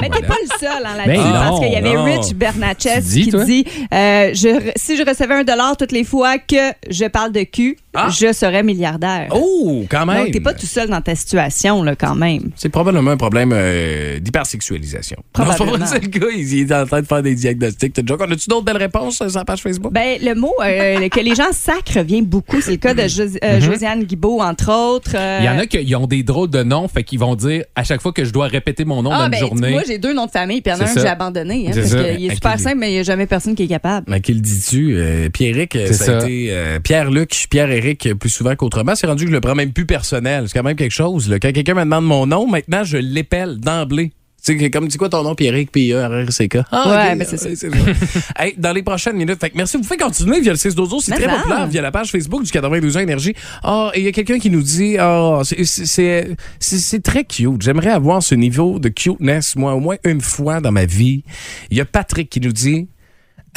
[0.00, 2.04] Mais t'es pas le seul en Ben là-dessus, non, parce qu'il y avait non.
[2.04, 3.44] Rich Bernatchez qui toi?
[3.44, 7.42] dit euh, je si je recevais un dollar toutes les fois que je parle de
[7.42, 8.08] cul, Ah.
[8.10, 9.28] je serais milliardaire.
[9.32, 10.24] Oh, quand même.
[10.24, 12.50] Donc, t'es pas tout seul dans ta situation, là, quand même.
[12.56, 15.16] C'est probablement un problème euh, d'hypersexualisation.
[15.18, 15.86] Non, c'est pas vrai, Probablement.
[15.86, 17.92] c'est le gars, il, il est en train de faire des diagnostics.
[17.92, 19.92] T'as déjà- As-tu d'autres belles réponses euh, sur la page Facebook?
[19.92, 22.60] Ben, le mot euh, que les gens sacrent revient beaucoup.
[22.60, 25.12] C'est le cas de Jos- euh, Josiane Guibault, entre autres.
[25.14, 25.38] euh.
[25.40, 27.84] Il y en a qui ont des drôles de noms, fait qu'ils vont dire à
[27.84, 29.70] chaque fois que je dois répéter mon nom Ah, dans une ben, journée.
[29.70, 31.00] moi, j'ai deux noms de famille, puis il y en a un que ça.
[31.00, 31.66] j'ai abandonné.
[31.68, 32.04] hein, C'est parce ça.
[32.04, 34.06] qu'il est À super qui- simple, mais il n'y a jamais personne qui est capable.
[34.10, 34.96] Mais qui le dis-tu?
[34.96, 36.26] Euh, Pierrick, euh, C'est ça, a ça.
[36.28, 37.77] été euh, Pierre-Luc, Pierre-Éric
[38.18, 38.94] plus souvent qu'autrement.
[38.94, 40.44] C'est rendu que je le prends même plus personnel.
[40.48, 41.28] C'est quand même quelque chose.
[41.28, 41.38] là.
[41.38, 44.12] Quand quelqu'un me demande mon nom, maintenant, je l'épelle d'emblée.
[44.44, 47.08] Tu sais, comme, c'est quoi ton nom, Pierrick, p e r r c k Ah,
[47.10, 47.48] Ouais, ben, c'est ça.
[48.38, 49.40] Hey, dans les prochaines minutes.
[49.40, 49.76] Fait que merci.
[49.76, 52.44] Vous pouvez continuer via le 6 12 C'est Mais très populaire via la page Facebook
[52.44, 53.34] du 92 ans Énergie.
[53.64, 57.02] Ah, et il y a quelqu'un qui nous dit, ah, c'est- c'est- c'est c'est- c'est
[57.02, 57.60] très cute.
[57.60, 61.24] J'aimerais avoir ce niveau de cuteness, moi, au moins une fois dans ma vie.
[61.72, 62.86] Il y a Patrick qui nous dit,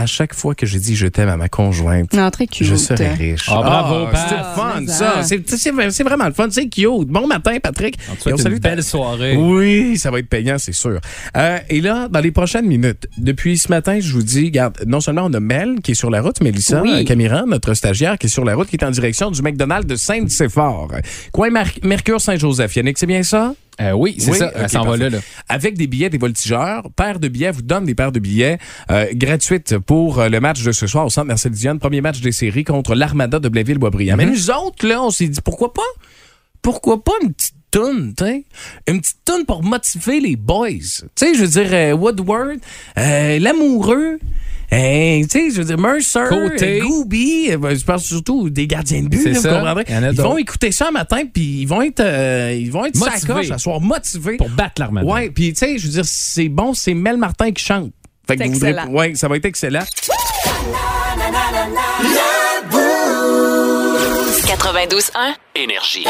[0.01, 2.65] à chaque fois que je dis je t'aime à ma conjointe, Non, très cute.
[2.67, 3.45] je serai riche.
[3.47, 4.25] Ah, bravo, Pat.
[4.29, 5.23] C'est le fun, ça.
[5.23, 5.87] ça.
[5.91, 6.47] C'est- vraiment le fun.
[6.49, 7.07] C'est cute.
[7.07, 7.97] Bon matin, Patrick.
[8.19, 9.37] Salue une ta- belle soirée.
[9.37, 10.99] Oui, ça va être payant, c'est sûr.
[11.37, 14.99] Euh, et là, dans les prochaines minutes, depuis ce matin, je vous dis, regarde, non
[15.01, 16.91] seulement on a Mel qui est sur la route, Mélissa Oui.
[16.91, 19.87] euh, Camiran, notre stagiaire, qui est sur la route, qui est en direction du McDonald's
[19.87, 20.91] de Sainte-Séphore.
[21.31, 22.75] Coin Mar- Mercure Saint-Joseph.
[22.75, 23.53] Yannick, c'est bien ça?
[23.79, 24.81] Euh, oui, c'est Oui, ça.
[24.83, 25.19] va là, là.
[25.49, 26.89] avec des billets des voltigeurs.
[26.95, 28.57] Paire de billets, vous donne des paires de billets
[28.91, 32.19] euh, gratuites pour euh, le match de ce soir au Centre Marcel Dion, premier match
[32.21, 34.17] des séries contre l'Armada de Blainville-Boisbriand.
[34.17, 35.81] Mais nous autres, là, on s'est dit, pourquoi pas?
[36.61, 38.43] Pourquoi pas une petite toune, tu sais?
[38.87, 40.67] Une petite toune pour motiver les boys.
[40.69, 42.59] Tu sais, je veux dire, euh, Woodward,
[43.39, 44.19] l'amoureux,
[44.73, 46.79] euh, tu sais, je veux dire, Mercer, Côté.
[46.79, 49.49] Gooby, euh, ben, je pense surtout des gardiens de but, là, vous ça.
[49.49, 49.83] comprendrez?
[49.89, 52.55] Il y en a Ils vont écocher ça un matin, puis ils vont être, euh,
[52.57, 53.17] ils vont être Motivés.
[53.19, 54.37] sacoches à soir motivés.
[54.37, 55.05] Pour battre l'armada.
[55.07, 57.91] Ouais, puis tu sais, je veux dire, c'est bon, c'est Mel Martin qui chante.
[58.27, 58.91] Fait que C'est vous voudrez- excellent.
[58.93, 59.83] ouais, ça va être excellent.
[64.47, 65.35] 92.1.
[65.55, 66.05] Énergie.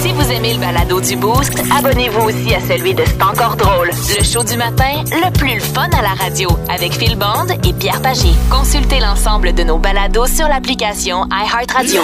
[0.00, 3.90] Si vous aimez le balado du Boost, abonnez-vous aussi à celui de C'est encore drôle.
[4.18, 7.72] Le show du matin, le plus le fun à la radio, avec Phil Bond et
[7.72, 8.28] Pierre Pagé.
[8.50, 12.02] Consultez l'ensemble de nos balados sur l'application iHeartRadio.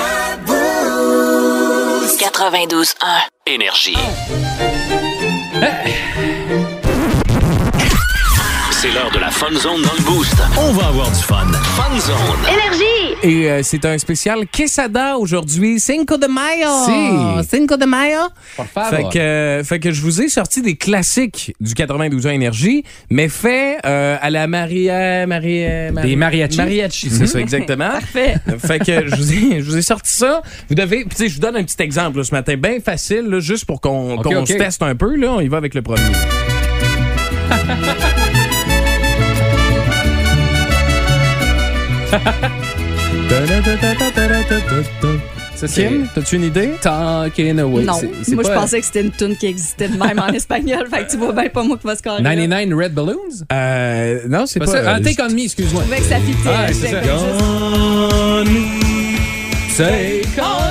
[2.19, 2.95] 92.1.
[3.47, 3.97] Énergie.
[8.71, 10.35] C'est l'heure de la Fun Zone dans le Boost.
[10.57, 11.47] On va avoir du fun.
[11.77, 12.47] Fun Zone.
[13.25, 17.43] Et euh, c'est un spécial Quesada aujourd'hui, Cinco de Mayo.
[17.45, 17.49] Si.
[17.49, 18.19] Cinco de Mayo.
[18.57, 18.91] Por favor.
[18.91, 22.83] Fait que, euh, fait que je vous ai sorti des classiques du 92 ans énergie,
[23.11, 26.57] mais fait euh, à la Maria, Maria, Maria- Des mariachis.
[26.57, 27.91] Mariachi, c'est ça exactement.
[27.91, 28.35] Parfait.
[28.59, 30.43] Fait que je vous ai, je vous ai sorti ça.
[30.69, 33.27] Vous devez, tu sais, je vous donne un petit exemple là, ce matin, bien facile,
[33.29, 35.15] là, juste pour qu'on Ok, qu'on se teste un peu.
[35.15, 36.03] Là, on y va avec le premier.
[45.73, 46.71] Kim, t'as-tu une idée?
[46.81, 47.85] Talking Away.
[47.85, 48.01] non,
[48.33, 50.89] moi, je pensais que c'était une tune qui existait même en espagnol.
[50.91, 52.21] Fait que tu vois bien pas moi qui va scorer.
[52.23, 52.31] là.
[52.31, 53.45] 99 Red Balloons?
[53.53, 54.83] Euh, non, c'est Pas ça?
[54.87, 55.83] Ah, Take On Me, excuse-moi.
[55.87, 56.73] Je trouvais que ça fitait.
[59.71, 59.87] Ça.
[59.87, 60.62] Take on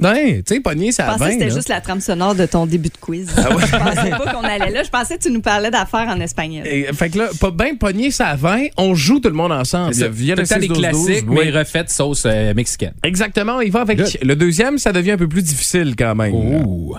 [0.00, 1.26] Ben, tu sais, pogner, ça Je pensais 20.
[1.26, 3.28] que c'était juste la trame sonore de ton début de quiz.
[3.36, 4.82] Ah Je pensais pas qu'on allait là.
[4.82, 6.66] Je pensais que tu nous parlais d'affaires en espagnol.
[6.66, 8.66] Et, fait que là, pas bien pogner, ça à 20.
[8.76, 9.94] On joue tout le monde ensemble.
[9.94, 10.08] C'est ça.
[10.08, 10.72] 6-12-12.
[10.72, 11.38] classiques, Oui.
[11.44, 12.92] mais refaites sauce euh, mexicaine.
[13.02, 14.18] Exactement, il va avec Good.
[14.22, 16.34] le deuxième, ça devient un peu plus difficile quand même.
[16.34, 16.94] Ouh.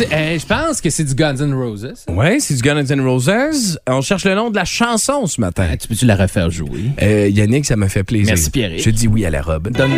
[0.00, 2.04] Euh, Je pense que c'est du Guns N' Roses.
[2.08, 3.78] Ouais, c'est du Guns N' Roses.
[3.86, 5.66] On cherche le nom de la chanson ce matin.
[5.70, 6.90] Ah, tu peux-tu la refaire jouer?
[7.02, 8.28] Euh, Yannick, ça me fait plaisir.
[8.28, 8.72] Merci, Pierre.
[8.76, 9.70] Je dis oui à la robe.
[9.70, 9.90] Donne...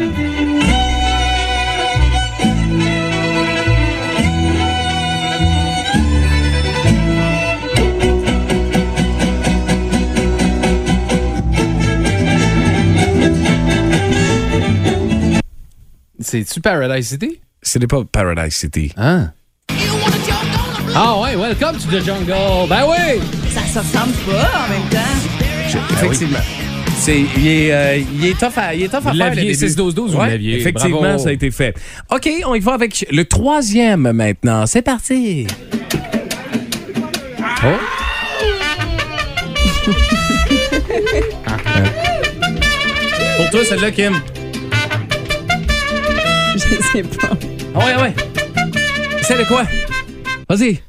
[16.21, 17.41] C'est-tu Paradise City?
[17.63, 18.93] Ce n'est pas Paradise City.
[18.97, 19.31] Ah.
[20.95, 22.67] Ah ouais, welcome to the jungle.
[22.69, 23.21] Ben oui!
[23.51, 24.99] Ça se ressemble pas en même temps.
[25.93, 26.39] Effectivement.
[26.97, 29.15] C'est, il, est, euh, il est tough à, il est tough à faire.
[29.15, 29.73] l'aviez, le début.
[29.73, 30.57] 6-12-12, vous Ouais, l'aviez.
[30.59, 31.19] Effectivement, Bravo.
[31.19, 31.75] ça a été fait.
[32.11, 34.67] OK, on y va avec le troisième maintenant.
[34.67, 35.47] C'est parti.
[37.65, 37.69] Oh.
[43.37, 44.21] Pour toi, celle-là, Kim.
[46.55, 46.59] Je
[46.93, 47.31] sais pas.
[47.75, 48.15] Ah ouais, ah ouais.
[49.23, 49.65] C'est de quoi?
[50.49, 50.81] Vas-y.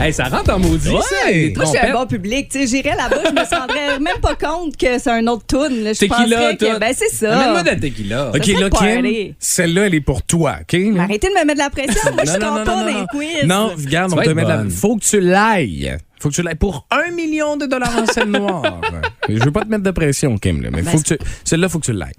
[0.00, 1.00] Hey, ça rentre en maudit, Ouais.
[1.02, 2.48] ça, des Moi, je suis un bon public.
[2.48, 5.88] Tu sais, j'irais là-bas, je me rendrais même pas compte que c'est un autre tune.
[5.88, 7.36] Je Tequila, que, ben, c'est ça.
[7.36, 8.28] Amène-moi de la tequila.
[8.30, 10.80] OK, là, Kim, celle-là, elle est pour toi, OK?
[10.98, 12.12] Arrêtez de me mettre de la pression.
[12.14, 13.44] Moi, je suis pas dans les quiz.
[13.44, 14.64] Non, regarde, on te met de la...
[14.70, 15.98] Faut que tu l'ailles.
[16.20, 18.80] Faut que tu l'ailles pour un million de dollars en scène noire.
[19.28, 21.18] Je veux pas te mettre de pression, Kim, là, mais Ben, faut que tu...
[21.44, 22.14] celle-là, faut que tu l'ailles.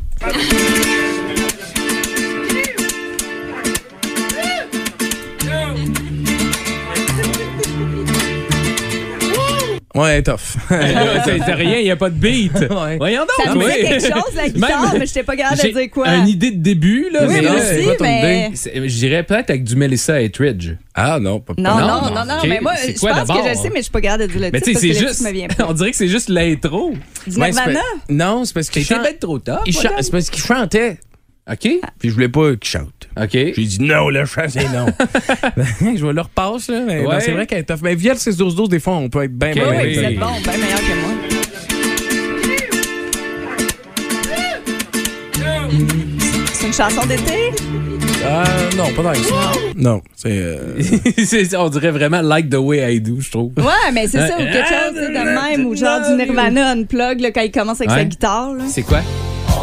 [10.02, 10.56] Ouais, tough.
[10.70, 12.54] Là, C'est c'est rien, il n'y a pas de beat.
[12.70, 12.98] Ouais.
[12.98, 13.30] Voyons donc.
[13.46, 16.08] Ça me disait quelque chose, la guitare, mais je pas capable de j'ai dire quoi.
[16.16, 17.22] Une idée de début, là.
[17.28, 18.52] Oui, mais là, aussi, c'est quoi ton mais...
[18.54, 20.72] Je dirais peut-être avec du Melissa Etheridge.
[20.94, 23.50] Ah non, pas Non, Non, non, non, non, mais moi, C'est je pense que je
[23.50, 24.88] le sais, mais je suis pas capable de dire le Mais titre tu sais, parce
[24.88, 25.18] que c'est juste.
[25.20, 25.66] titre me vient pas.
[25.70, 26.94] On dirait que c'est juste l'intro.
[27.28, 27.80] Du Nirvana?
[28.10, 29.62] Non, c'est parce qu'il peut-être trop tard.
[29.66, 30.98] il chante- C'est parce qu'il chantait.
[31.52, 31.60] OK?
[32.00, 32.99] Puis je voulais pas qu'il chante.
[33.22, 33.32] OK.
[33.32, 34.86] J'ai dit non, là, je c'est non.
[35.96, 36.82] je vais le repasse, là.
[36.86, 37.20] Mais Ouais.
[37.22, 37.80] c'est vrai qu'elle est tough.
[37.82, 39.78] Mais via le 6-12-12, des fois, on peut être bien Ok, Oui, mauvais.
[39.78, 39.96] oui, oui.
[39.98, 42.20] vous êtes bon, bien meilleur que moi.
[46.54, 47.52] C'est une chanson d'été?
[48.26, 48.44] Ah,
[48.76, 49.52] non, pas dans ça.
[49.78, 50.30] Non, c'est.
[50.32, 50.58] euh,
[51.58, 53.54] on dirait vraiment like the way I do, je trouve.
[53.58, 57.32] Ouais, mais c'est ça, ou quelque chose de même, ou genre du Nirvana unplug là,
[57.32, 58.54] quand il commence avec sa guitare.
[58.56, 58.64] Là.
[58.68, 59.00] C'est quoi?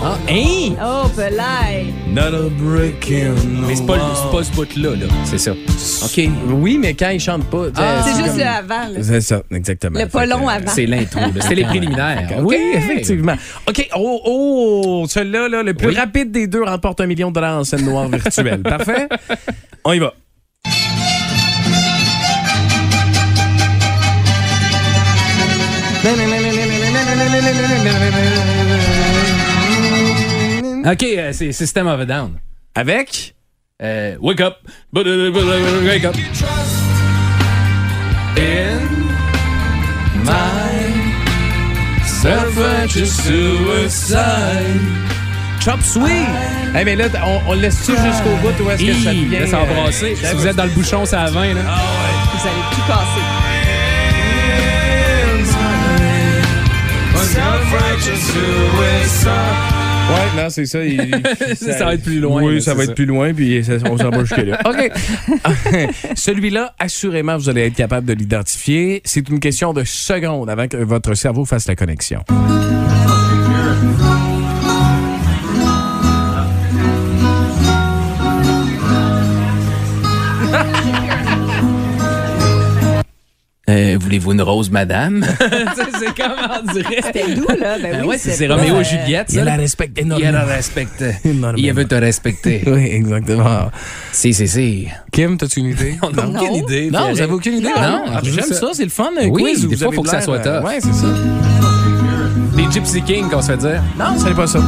[0.09, 0.77] Ah, hein?
[0.81, 1.93] Oh, belay!
[2.07, 3.35] Not a break in
[3.67, 5.07] Mais c'est pas, c'est pas ce bout-là, là.
[5.25, 5.51] C'est ça.
[5.51, 6.31] OK.
[6.49, 7.65] Oui, mais quand il chante pas.
[7.75, 8.89] Ah, C'est juste comme- le avant.
[8.93, 9.03] là.
[9.03, 9.99] C'est ça, exactement.
[9.99, 10.71] Le pas long euh, avant.
[10.73, 11.21] C'est l'intro.
[11.41, 12.29] C'était les préliminaires.
[12.41, 13.35] Oui, effectivement.
[13.69, 13.89] OK.
[13.97, 15.97] Oh, oh, celui-là, là, le plus Oui.
[15.97, 18.63] rapide des deux remporte un million de dollars en scène noire virtuelle.
[18.63, 19.09] Parfait?
[19.85, 20.15] On y va.
[30.87, 32.39] OK, euh, c'est System of a Down.
[32.77, 33.35] Avec?
[33.83, 34.59] Euh, wake up.
[34.95, 36.15] Wake up.
[38.37, 38.79] In
[40.23, 44.81] my self-righteous suicide.
[45.61, 46.25] Chop Suey!
[46.73, 50.15] Hey, mais là, on, on le laisse-tu jusqu'au bout ou est-ce que ça laisse euh,
[50.15, 51.63] Si vous êtes dans le bouchon, ça à 20, là.
[52.33, 53.47] Vous allez tout casser.
[60.09, 60.85] Ouais, non, c'est ça.
[60.85, 61.11] il-
[61.57, 62.91] Ça va être plus loin, Oui, ça va ça.
[62.91, 64.61] être plus loin, puis ça- on s'en va jusque-là.
[64.67, 64.93] OK.
[66.15, 69.03] Celui-là, assurément, vous allez être capable de l'identifier.
[69.05, 72.23] C'est une question de secondes avant que votre cerveau fasse la connexion.
[83.69, 85.27] Euh, voulez Voulez-vous une rose, madame?
[85.99, 87.01] C'est comme on dirait.
[87.03, 87.79] C'était doux, là.
[87.83, 89.27] Ben Ah oui, ouais, c'est Roméo et euh, Juliette.
[89.33, 90.31] Il la respecte Il énormément.
[90.33, 91.05] la respecte.
[91.25, 91.53] Énormément.
[91.57, 92.63] Il veut te respecter.
[92.67, 93.71] Oui, exactement.
[94.13, 94.87] Si, si, si.
[95.11, 95.97] Kim, t'as-tu une idée?
[96.03, 96.91] On n'a aucune idée.
[96.93, 97.69] Non, vous avez aucune idée?
[97.69, 98.55] Non, Ah, juste J'aime ça.
[98.55, 99.11] ça, c'est le fun.
[99.21, 100.63] un Oui, quiz des vous fois, avez faut que ça soit l'air, euh.
[100.63, 101.07] Ouais, c'est ça.
[102.57, 103.83] Les Gypsy Kings qu'on se fait dire.
[103.99, 104.61] Non, ce n'est pas ça.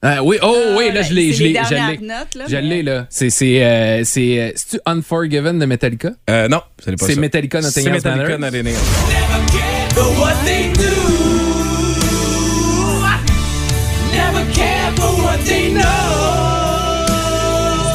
[0.00, 2.54] Ah, oui, oh oui, là, je l'ai, c'est je les l'ai, dernières notes, là, Je
[2.54, 3.06] mais- l'ai, là.
[3.10, 6.10] C'est, c'est, euh, c'est, euh, c'est-tu Unforgiven de Metallica?
[6.30, 7.14] Euh, non, ce n'est pas ça.
[7.14, 8.38] C'est Metallica, Nothing C'est Metallica.
[8.38, 8.78] Nothing Else.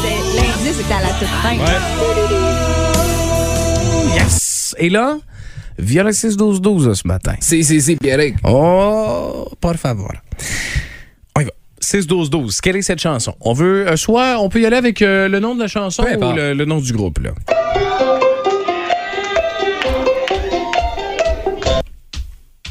[0.01, 1.53] c'était- L'indice était à la toute fin.
[4.15, 4.75] Yes!
[4.77, 5.17] Et là,
[5.77, 7.35] via le 6-12-12 ce matin.
[7.39, 8.35] C'est, c'est, c'est, Pierrick.
[8.43, 10.11] Oh, por favor.
[11.83, 12.01] On y va.
[12.01, 12.59] 6-12-12.
[12.61, 13.35] Quelle est cette chanson?
[13.41, 16.03] On veut, euh, soit, on peut y aller avec euh, le nom de la chanson
[16.03, 17.31] ou le, le nom du groupe, là.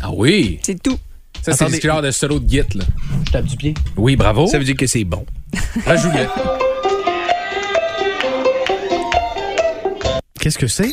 [0.03, 0.59] Ah oui!
[0.63, 0.99] C'est tout.
[1.43, 2.85] Ça, c'est le genre de solo de Git, là.
[3.27, 3.75] Je tape du pied.
[3.97, 4.47] Oui, bravo.
[4.47, 5.25] Ça veut dire que c'est bon.
[5.87, 6.27] Ajoute-le.
[10.41, 10.93] Qu'est-ce que c'est?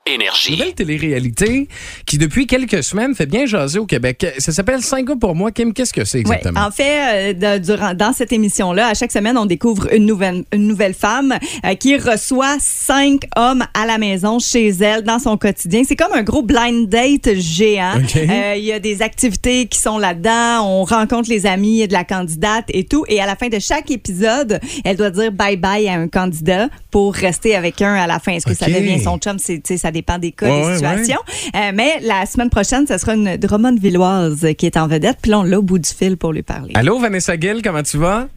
[0.07, 0.53] Énergie.
[0.53, 1.67] Nouvelle télé-réalité
[2.07, 4.25] qui, depuis quelques semaines, fait bien jaser au Québec.
[4.39, 5.51] Ça s'appelle 5 gars pour moi.
[5.51, 6.59] Kim, qu'est-ce que c'est exactement?
[6.59, 10.43] en fait, euh, de- durant, dans cette émission-là, à chaque semaine, on découvre une nouvelle,
[10.53, 15.37] une nouvelle femme euh, qui reçoit cinq hommes à la maison chez elle dans son
[15.37, 15.83] quotidien.
[15.87, 17.93] C'est comme un gros blind date géant.
[18.15, 20.65] Euh, Il y a des activités qui sont là-dedans.
[20.67, 23.05] On rencontre les amis de la candidate et tout.
[23.07, 27.13] Et à la fin de chaque épisode, elle doit dire bye-bye à un candidat pour
[27.13, 28.31] rester avec un à la fin.
[28.33, 28.73] Est-ce que ça OK.
[28.73, 29.37] devient son chum?
[29.37, 31.19] C'est, ça dépend des cas, Ouais, des ouais, situations.
[31.53, 35.17] Euh, mais la semaine prochaine, ce sera une Drummond-Villoise qui est en vedette.
[35.21, 36.71] Puis là, on l'a au bout du fil pour lui parler.
[36.75, 38.27] Allô, Vanessa Gill, comment tu vas?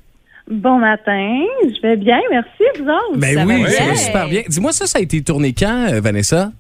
[0.51, 3.17] Bon matin, je vais bien, merci, vous autres.
[3.19, 4.43] Ben Ça oui, va ça va super bien.
[4.49, 6.51] Dis-moi, ça, ça a été tourné quand, euh, Vanessa?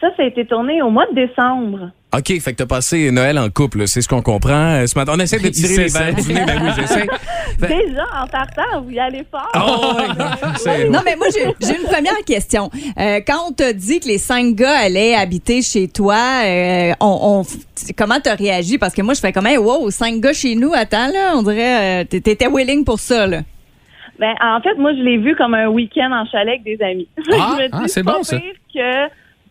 [0.00, 1.90] Ça, ça a été tourné au mois de décembre.
[2.16, 4.76] OK, fait que t'as passé Noël en couple, c'est ce qu'on comprend.
[4.80, 6.42] Euh, Ce matin, on essaie de tirer les du nez.
[6.46, 7.06] Ben oui, j'essaie.
[7.58, 9.46] Ben- Déjà, en partant, vous y allez fort.
[9.54, 10.88] Oh, oui.
[10.88, 12.70] Non, mais moi, j'ai une première question.
[12.98, 16.16] Euh, quand on t'a dit que les cinq gars allaient habiter chez toi,
[16.46, 18.78] euh, on, on- comment t'as réagi?
[18.78, 21.42] Parce que moi, je fais comme, hey, wow, cinq gars chez nous, attends, là, on
[21.42, 23.42] dirait, euh, t'étais willing pour ça, là.
[24.18, 27.06] Ben, en fait, moi, je l'ai vu comme un week-end en chalet avec des amis.
[27.38, 28.38] Ah, ah, c'est bon, ça.
[28.38, 29.08] que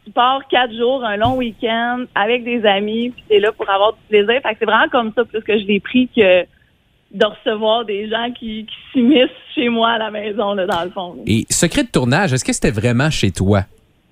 [0.07, 3.91] tu pars quatre jours, un long week-end avec des amis, puis t'es là pour avoir
[3.93, 4.41] du plaisir.
[4.41, 6.43] Fait que c'est vraiment comme ça, plus que je l'ai pris que
[7.11, 10.89] de recevoir des gens qui, qui s'immiscent chez moi à la maison, là, dans le
[10.91, 11.13] fond.
[11.15, 11.21] là.
[11.25, 13.61] Et secret de tournage, est-ce que c'était vraiment chez toi?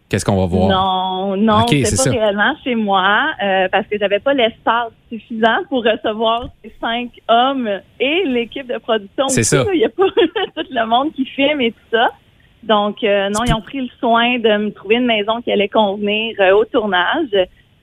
[0.08, 0.68] Qu'est-ce qu'on va voir?
[0.70, 2.12] Non, non, Ok, c'était c'est pas ça.
[2.12, 7.68] réellement chez moi euh, parce que j'avais pas l'espace suffisant pour recevoir ces cinq hommes
[8.00, 9.28] et l'équipe de production.
[9.30, 9.66] C'est ça.
[9.74, 10.06] Il y a pas
[10.56, 12.10] tout le monde qui filme et tout ça.
[12.66, 15.70] Donc, euh, non, ils ont pris le soin de me trouver une maison qui allait
[15.70, 17.30] convenir euh, au tournage.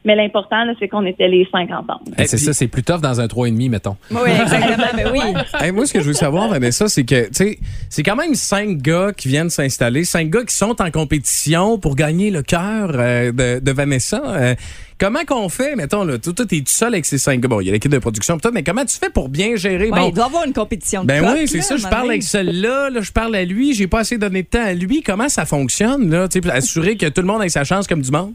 [0.04, 2.10] Mais l'important, là, c'est qu'on était les cinq ensemble.
[2.18, 3.96] Eh, c'est ça, c'est plus tough dans un 3,5, mettons.
[4.10, 5.20] Oui, exactement, ben oui.
[5.60, 8.34] Hey, moi, ce que je veux savoir, Vanessa, c'est que, tu sais, c'est quand même
[8.34, 12.90] cinq gars qui viennent s'installer, cinq gars qui sont en compétition pour gagner le cœur
[12.94, 14.22] euh, de, de Vanessa.
[14.26, 14.54] Euh,
[14.98, 17.48] comment qu'on fait, mettons, là, toi, toi, t'es tout seul avec ces cinq gars.
[17.48, 19.90] Bon, il y a l'équipe de production, tout, mais comment tu fais pour bien gérer?
[19.90, 21.76] Ouais, bon, il doit y avoir une compétition de ben coq, oui, c'est ça.
[21.76, 24.64] Je parle avec celui-là, là, je parle à lui, j'ai pas assez donné de temps
[24.64, 25.02] à lui.
[25.02, 26.26] Comment ça fonctionne, là?
[26.26, 28.32] Tu sais, pour assurer que tout le monde ait sa chance comme du monde?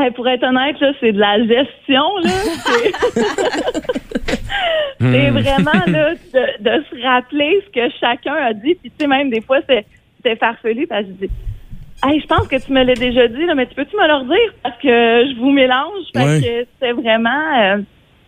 [0.00, 2.04] Hey, pour être honnête, là, c'est de la gestion.
[2.22, 2.30] Là.
[5.00, 8.74] C'est- vraiment là, de, de se rappeler ce que chacun a dit.
[8.74, 9.84] Puis tu sais, même des fois, c'est
[10.24, 11.32] c'est farfelu parce que je dis
[12.04, 14.14] Hey, je pense que tu me l'as déjà dit, là, mais tu peux-tu me le
[14.14, 14.52] redire?
[14.62, 16.04] Parce que je vous mélange.
[16.14, 16.40] Ouais.
[16.40, 17.78] que c'est vraiment euh,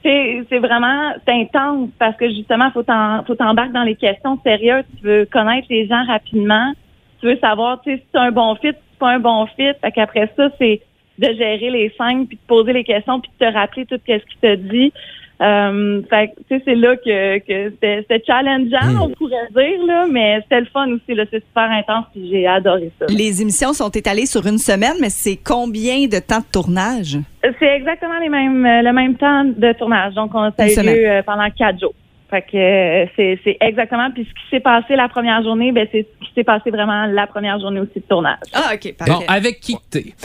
[0.04, 4.38] c'est c'est vraiment c'est intense parce que justement, faut t'en faut t'embarquer dans les questions
[4.44, 4.84] sérieuses.
[5.00, 6.72] Tu veux connaître les gens rapidement.
[7.20, 9.72] Tu veux savoir si c'est un bon fit, si c'est pas un bon fit.
[9.82, 10.80] Fait qu'après ça, c'est
[11.20, 14.12] de gérer les cinq, puis de poser les questions, puis de te rappeler tout ce
[14.12, 14.92] qu'il t'a dit.
[15.40, 19.86] Euh, fait que, tu sais, c'est là que, que c'était c'était challengeant, on pourrait dire,
[19.86, 21.24] là, mais c'était le fun aussi, là.
[21.30, 23.06] C'est super intense, puis j'ai adoré ça.
[23.08, 27.16] Les émissions sont étalées sur une semaine, mais c'est combien de temps de tournage?
[27.58, 30.12] C'est exactement les mêmes, euh, le même temps de tournage.
[30.12, 31.94] Donc, on, a eu euh, pendant quatre jours.
[32.30, 34.08] Fait que euh, c'est c'est exactement.
[34.12, 37.06] Puis ce qui s'est passé la première journée, ben c'est ce qui s'est passé vraiment
[37.06, 38.38] la première journée aussi de tournage.
[38.54, 39.24] Ah, OK, Bon, parfait.
[39.28, 40.04] avec qui que t'es?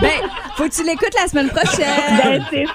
[0.00, 0.10] Ben,
[0.56, 1.86] faut que tu l'écoutes la semaine prochaine.
[2.22, 2.72] Ben c'est ça.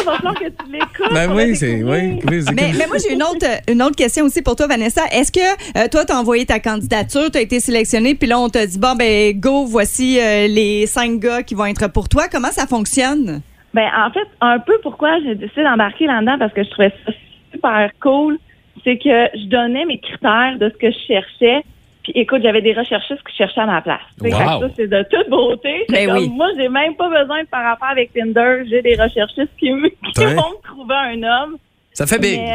[0.00, 1.12] Il va falloir que tu l'écoutes.
[1.14, 1.82] Ben oui, c'est.
[1.82, 2.18] Oui,
[2.54, 5.02] Mais, mais moi, j'ai une autre, une autre question aussi pour toi, Vanessa.
[5.12, 5.40] Est-ce que
[5.78, 8.66] euh, toi, tu as envoyé ta candidature, tu as été sélectionné, puis là, on t'a
[8.66, 12.24] dit, bon, ben, go, voici euh, les cinq gars qui vont être pour toi.
[12.30, 13.40] Comment ça fonctionne?
[13.74, 17.12] Ben, en fait, un peu pourquoi j'ai décidé d'embarquer là-dedans, parce que je trouvais ça
[17.56, 18.38] super cool,
[18.84, 21.62] c'est que je donnais mes critères de ce que je cherchais.
[22.04, 24.00] Puis écoute, j'avais des recherchistes qui cherchaient à ma place.
[24.22, 24.38] Tu sais, Wow.
[24.38, 25.84] fait que Ça, c'est de toute beauté.
[25.88, 26.28] C'est Ben comme, oui.
[26.30, 28.62] Moi, j'ai même pas besoin de faire affaire avec Tinder.
[28.70, 30.34] J'ai des recherchistes qui, me- qui Ouais.
[30.34, 31.56] vont me trouver un homme.
[31.92, 32.38] Ça fait big.
[32.38, 32.52] Mais,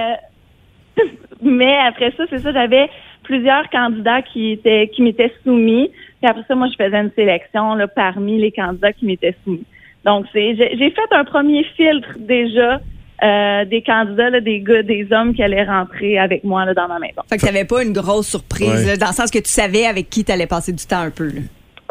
[0.99, 1.03] euh,
[1.41, 2.89] mais après ça, c'est ça, j'avais
[3.23, 5.89] plusieurs candidats qui étaient qui m'étaient soumis.
[6.21, 9.65] Puis après ça, moi, je faisais une sélection là, parmi les candidats qui m'étaient soumis.
[10.05, 12.79] Donc, c'est j'ai fait un premier filtre déjà
[13.23, 16.87] euh, des candidats, là, des gars, des hommes qui allaient rentrer avec moi là, dans
[16.87, 17.21] ma maison.
[17.29, 18.85] Fait que t'avais pas une grosse surprise, Ouais.
[18.85, 21.27] là, dans le sens que tu savais avec qui t'allais passer du temps un peu.
[21.27, 21.41] là.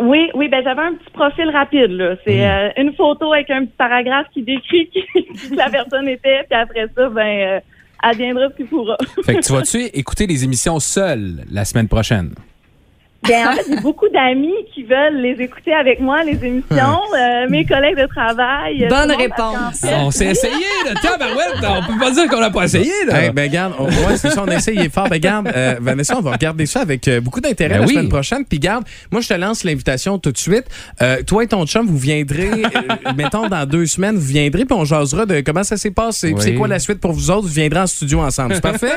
[0.03, 2.15] Oui, oui, ben j'avais un petit profil rapide là.
[2.27, 6.41] C'est euh, une photo avec un petit paragraphe qui décrit qui, qui la personne était,
[6.49, 7.61] puis après ça, ben euh,
[8.03, 8.97] adviendra ce qu'il pourra.
[9.25, 12.31] Fait que tu vas-tu écouter les émissions seules la semaine prochaine?
[13.29, 17.49] Ben, en fait, j'ai beaucoup d'amis qui veulent les écouter avec moi, les émissions, euh,
[17.51, 18.85] mes collègues de travail.
[18.85, 19.85] euh, Bonne réponse.
[19.85, 20.55] On s'est essayé,
[20.87, 20.95] là.
[21.03, 23.25] Tabarouette, on peut pas dire qu'on n'a pas essayé, là.
[23.25, 25.09] Hey, ben garde, on, ouais, c'est ça, on essaye, il est fort.
[25.09, 27.93] Ben garde, euh, Vanessa, on va regarder ça avec euh, beaucoup d'intérêt Ben la oui.
[27.95, 28.45] semaine prochaine.
[28.49, 30.65] Puis garde, moi je te lance l'invitation tout de suite.
[31.03, 34.75] Euh, toi et ton chum, vous viendrez, euh, mettons dans deux semaines, vous viendrez puis
[34.77, 36.29] on jasera de comment ça s'est passé.
[36.29, 36.43] puis Oui.
[36.43, 38.55] C'est quoi la suite pour vous autres Vous viendrez en studio ensemble.
[38.55, 38.93] C'est parfait?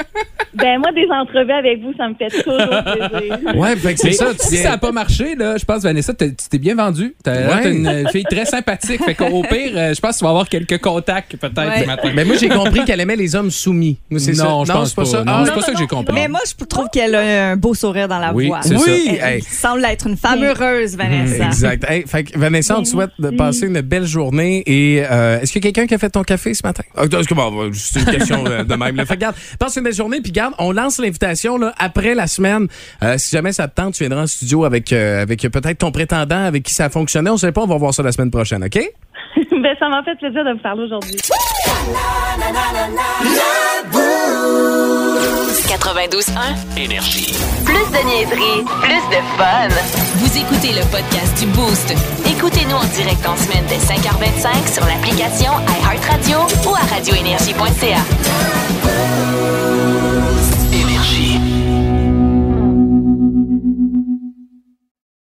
[0.55, 3.55] Ben, moi, des entrevues avec vous, ça me fait toujours plaisir.
[3.55, 4.25] Ouais, fait que c'est ça.
[4.33, 7.13] Tu si viens- ça n'a pas marché, là, je pense, Vanessa, tu t'es bien vendu.
[7.23, 7.71] T'as Ouais.
[7.71, 9.03] une fille très sympathique.
[9.03, 11.81] Fait qu'au pire, euh, je pense que tu vas avoir quelques contacts peut-être Ouais.
[11.81, 12.11] ce matin.
[12.15, 13.97] Mais moi j'ai compris qu'elle aimait les hommes soumis.
[14.17, 14.31] Ça.
[14.43, 15.23] Non, je pense c'est pas, ça.
[15.23, 16.13] Non, Ah, c'est pas ça que j'ai compris.
[16.15, 18.61] Mais moi, je trouve qu'elle a un beau sourire dans la Oui, voix.
[18.69, 19.19] Oui, Elle, hey.
[19.21, 21.45] elle semble être une femme heureuse, Vanessa.
[21.45, 21.83] Exact.
[21.89, 24.63] Hey, fait que Vanessa, on te souhaite de passer une belle journée.
[24.65, 26.83] Et euh, est-ce qu'il y a quelqu'un qui a fait ton café ce matin?
[26.95, 27.03] Ah,
[27.73, 28.95] c'est une question euh, de même.
[28.95, 29.05] là.
[29.05, 30.21] Fait que, garde, passe une belle journée.
[30.21, 32.67] Puis garde, on lance l'invitation là, après la semaine.
[33.03, 35.91] Euh, si jamais ça te tente, tu viendras en studio avec, euh, avec peut-être ton
[35.91, 37.29] prétendant avec qui ça a fonctionné.
[37.29, 38.75] On sait pas, on va voir ça la semaine prochaine, OK?
[39.35, 41.17] ben, ça m'a fait plaisir de vous parler aujourd'hui.
[45.67, 46.83] 92.1.
[46.83, 47.33] Énergie.
[47.65, 49.69] Plus de niaiserie, plus de fun.
[50.17, 51.93] Vous écoutez le podcast du Boost.
[52.25, 56.39] Écoutez-nous en direct en semaine dès 5h25 sur l'application iHeartRadio
[56.69, 58.82] ou à radioénergie.ca.